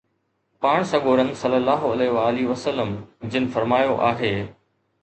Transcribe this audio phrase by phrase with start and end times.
[0.65, 2.99] پاڻ سڳورن صلي الله عليھ و آلھ وسلم
[3.33, 4.35] جن فرمايو آهي